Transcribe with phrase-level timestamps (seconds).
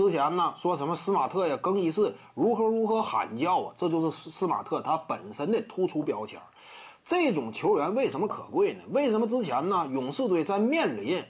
[0.00, 6.40] 之前呢说什么斯马特呀，更衣室如何如何喊叫啊，这就是斯马特他本身的突出标签。
[7.04, 8.80] 这种球员为什么可贵呢？
[8.92, 11.22] 为什么之前呢勇士队在面临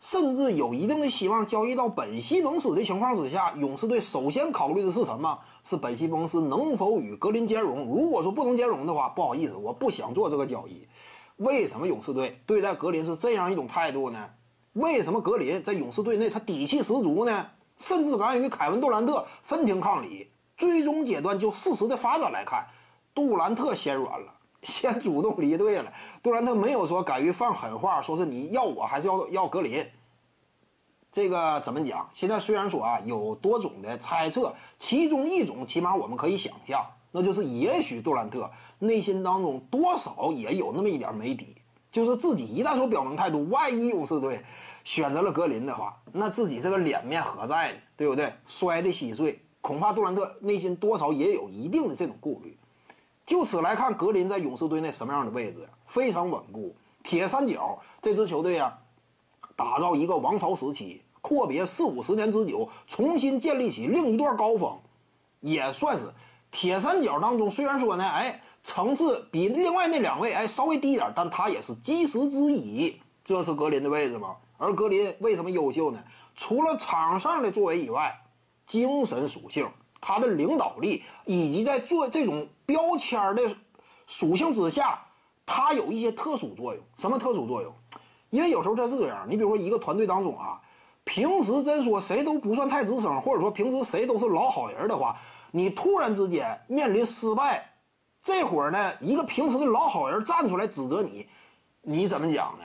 [0.00, 5.38] 甚至有一定的希望交易到本西蒙斯的情况之下，勇士队首先考虑的是什么？
[5.62, 7.86] 是本西蒙斯能否与格林兼容？
[7.86, 10.88] 如果说不能兼容的话，不好意思，我不想做这个交易。
[11.36, 14.30] 为什么勇士队对待格林是这样一种态度呢？
[14.72, 17.46] 为什么格林在勇士队内他底气十足呢？
[17.76, 20.30] 甚至敢与凯文杜兰特分庭抗礼。
[20.56, 22.66] 最终阶段就事实的发展来看，
[23.14, 25.92] 杜兰特先软了，先主动离队了。
[26.22, 29.86] 杜兰特没有说敢于放狠话，说是你要我还是要要格林。
[31.12, 32.08] 这个怎么讲？
[32.14, 41.54] 现在虽然说啊有多种的猜测，其中一种起码我们可以想象，那就是也许杜兰特内心当中多少也有那么一点没底，
[41.96, 44.44] 就是自己一旦说表明态度，万一勇士队
[44.84, 47.78] 选择了格林的话，那自己这个脸面何在呢？
[47.96, 48.30] 对不对？
[48.46, 52.54] 摔得稀碎，恐怕杜兰特内心多少也有一定的这种顾虑。
[53.24, 55.66] 就此来看，格林在勇士队内什么样的位置？
[55.86, 58.78] 非常稳固，铁三角这支球队啊，
[59.56, 61.00] 打造一个王朝时期。
[61.22, 64.78] 阔别四五十年之久，重新建立起另一段高峰，
[65.40, 66.12] 也算是
[66.50, 67.50] 铁三角当中。
[67.50, 73.00] 虽然说呢，哎，层次比另外那两位哎稍微低一点，但他也是基石之一。
[73.24, 74.34] 这是格林的位置吗？
[74.58, 76.02] 而格林为什么优秀呢？
[76.34, 78.12] 除了场上的作为以外，
[78.66, 83.56] 精神属性、他的领导力以及在做这种标签的
[84.08, 85.00] 属性之下，
[85.46, 86.82] 他有一些特殊作用。
[86.96, 87.72] 什么特殊作用？
[88.30, 90.60] 因为有时候他是这样，你比如说一个团队当中啊。
[91.04, 95.16] 平时真说谁都不算太吱声，或者说平时谁都是老好人的话，
[95.52, 97.75] 你突然之间面临失败，
[98.26, 101.28] 这会儿呢，一个平时的老好人站出来指责你，
[101.82, 102.64] 你怎么讲呢？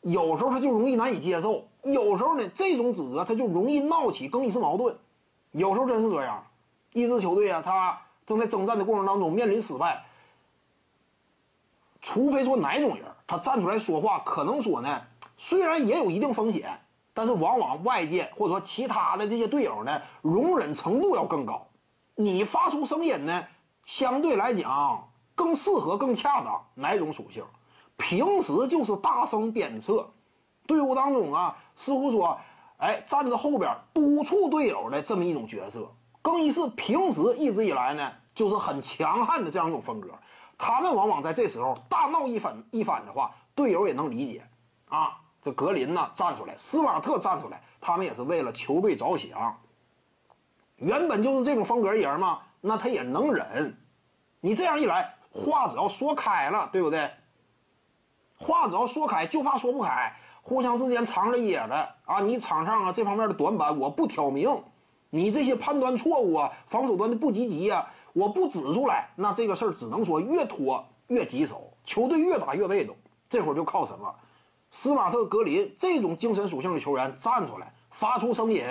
[0.00, 4.96] 有时候他就容易难以接受，有时候呢，这种指责他就容易闹起更衣室矛盾，
[5.50, 6.42] 有时候真是这样。
[6.94, 10.06] 一支球队啊，他正在征战的过程当中面临失败，
[12.00, 15.02] 除非说哪种人他站出来说话，可能说呢，
[15.36, 16.80] 虽然也有一定风险。
[17.16, 21.64] 但是往往外界或者说其他的这些队友呢，容忍程度要更高。
[22.16, 23.44] 你发出声音呢，
[23.84, 27.44] 相对来讲更适合、更恰当哪种属性？
[27.96, 30.10] 平时就是大声鞭策，
[30.66, 32.38] 队伍当中啊，似乎说，
[32.78, 35.88] 哎，站在后边督促队友的这么一种角色。
[36.20, 40.08] 更衣室平时一直以来呢，就是很强悍的这样一种风格。
[40.56, 44.46] 他们往往在这时候大闹一番一番的话，队友也能理解，
[44.88, 45.20] 啊。
[45.42, 49.54] 这格林呢站出来，斯瓦特站出来，他们也是为了球队着想。
[50.76, 53.76] 原本就是这种风格的人嘛，那他也能忍。
[54.40, 57.10] 你这样一来，话只要说开了，对不对？
[58.38, 62.20] 话只要说开，就怕说不开，互相之间藏着掖着啊！
[62.20, 64.50] 你场上啊这方面的短板，我不挑明；
[65.10, 72.96] 你这些判断错误啊，防守端的不积极呀，我不指出来，那这个事儿只能说越拖越棘手，球队越打越被动。
[73.28, 74.14] 这会儿就靠什么？
[74.70, 78.64] 斯马特、格林这种精神属性的球员站出来发出声音，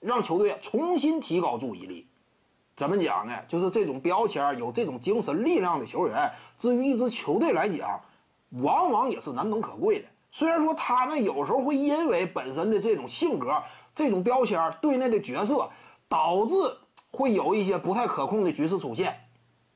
[0.00, 2.08] 让球队重新提高注意力。
[2.78, 3.34] 怎么讲呢？
[3.48, 8.00] 就是这种标签有这种精神力量的球员，至于一支球队来讲，
[8.50, 10.06] 往往也是难能可贵的。
[10.30, 13.60] 虽然说他们有时候会因为本身的这种性格、
[13.96, 15.68] 这种标签、队内的角色，
[16.08, 16.54] 导致
[17.10, 19.12] 会有一些不太可控的局势出现，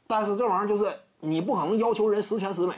[0.07, 2.75] 但是这玩意儿就是你不可能要求人十全十美。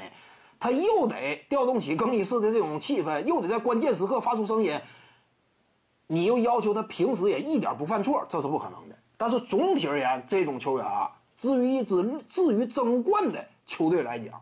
[0.59, 4.81] 他又得调动起更衣室的这种气氛，又得在关键时刻发出声音。
[6.07, 8.97] 你又要求他平时也一点不犯错，这是不可能的。
[9.17, 14.41] 但是总体而言，这种球员啊，至于一支至于争冠的球队来讲，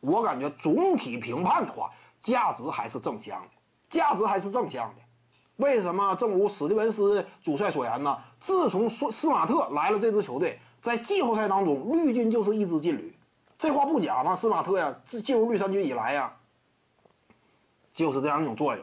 [0.00, 1.90] 我感觉总体评判的话，
[2.20, 3.48] 价值还是正向的，
[3.88, 5.02] 价值还是正向的。
[5.56, 6.14] 为什么？
[6.14, 8.16] 正如史蒂文斯主帅所言呢？
[8.38, 13.14] 自从斯斯马特来了这支球队，在季后赛当中，绿军就是一支劲旅。
[13.58, 14.34] 这话不假嘛？
[14.34, 16.34] 斯马特呀，自进入绿衫军以来呀，
[17.92, 18.82] 就是这样一种作用。